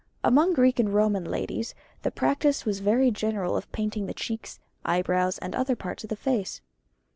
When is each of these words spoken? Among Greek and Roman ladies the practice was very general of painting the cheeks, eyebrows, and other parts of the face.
Among 0.23 0.53
Greek 0.55 0.79
and 0.79 0.91
Roman 0.91 1.23
ladies 1.25 1.75
the 2.01 2.09
practice 2.09 2.65
was 2.65 2.79
very 2.79 3.11
general 3.11 3.55
of 3.55 3.71
painting 3.71 4.07
the 4.07 4.15
cheeks, 4.15 4.57
eyebrows, 4.83 5.37
and 5.37 5.53
other 5.53 5.75
parts 5.75 6.03
of 6.03 6.09
the 6.09 6.15
face. 6.15 6.59